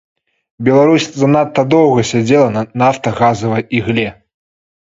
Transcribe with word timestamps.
Беларусь 0.69 1.05
занадта 1.23 1.65
доўга 1.73 2.05
сядзела 2.13 2.49
на 2.57 2.65
нафтагазавай 2.85 3.63
ігле. 3.83 4.07